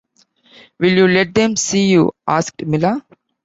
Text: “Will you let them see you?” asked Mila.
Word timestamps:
“Will 0.79 0.97
you 0.97 1.07
let 1.07 1.31
them 1.35 1.55
see 1.55 1.91
you?” 1.91 2.11
asked 2.27 2.65
Mila. 2.65 3.05